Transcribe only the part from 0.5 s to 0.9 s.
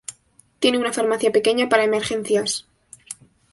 Tiene